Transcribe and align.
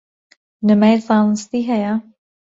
بنەمای 0.65 0.97
زانستی 1.07 1.67
هەیە؟ 1.69 1.93